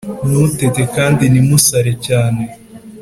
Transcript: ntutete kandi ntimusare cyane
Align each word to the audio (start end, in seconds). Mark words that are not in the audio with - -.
ntutete 0.27 0.83
kandi 0.95 1.23
ntimusare 1.31 1.91
cyane 2.05 2.43